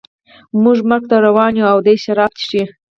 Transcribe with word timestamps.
موږ 0.63 0.77
مرګ 0.89 1.03
ته 1.11 1.15
روان 1.25 1.53
یو 1.59 1.67
او 1.73 1.79
دی 1.85 1.95
شراب 2.03 2.31
څښي 2.39 2.63